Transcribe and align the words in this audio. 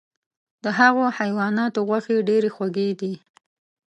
د 0.63 0.65
هغو 0.79 1.03
حیواناتو 1.17 1.79
غوښې 1.87 2.17
ډیرې 2.29 2.49
خوږې 2.55 2.89
دي. 3.01 3.13